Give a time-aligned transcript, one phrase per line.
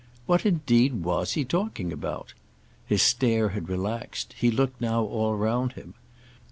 [0.25, 2.33] What indeed was he talking about?
[2.87, 5.93] His stare had relaxed; he looked now all round him.